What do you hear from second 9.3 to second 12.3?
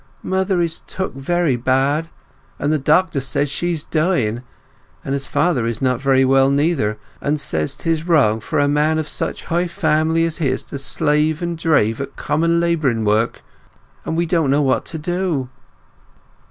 a high family as his to slave and drave at